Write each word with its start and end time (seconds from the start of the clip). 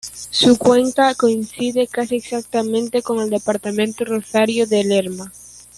Su 0.31 0.57
cuenca 0.57 1.13
coincide 1.13 1.85
casi 1.85 2.15
exactamente 2.15 3.03
con 3.03 3.19
el 3.19 3.29
departamento 3.29 4.03
Rosario 4.03 4.65
de 4.65 4.83
Lerma. 4.83 5.31